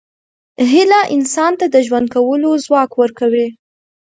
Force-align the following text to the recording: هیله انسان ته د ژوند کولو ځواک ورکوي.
هیله 0.71 0.99
انسان 1.15 1.51
ته 1.59 1.65
د 1.69 1.75
ژوند 1.87 2.07
کولو 2.15 2.49
ځواک 2.65 2.91
ورکوي. 3.01 3.47